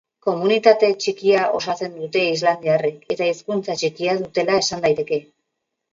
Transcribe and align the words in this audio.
Komunitate 0.27 0.87
txikia 1.03 1.43
osatzen 1.57 1.93
dute 1.99 2.23
islandiarrek 2.37 3.07
eta 3.17 3.29
hizkuntza 3.33 3.77
txikia 3.83 4.17
dutela 4.23 4.57
esan 4.63 4.87
daiteke. 4.87 5.25